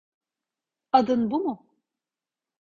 [0.91, 1.65] Adın bu mu?